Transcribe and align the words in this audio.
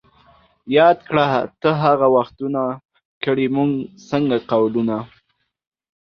یاد 0.77 0.99
کړه 1.09 1.25
ته 1.61 1.69
هغه 1.83 2.07
وختونه 2.17 2.61
ـ 2.95 3.23
کړي 3.23 3.45
موږ 3.55 3.71
څنګه 4.09 4.37
قولونه 4.51 4.97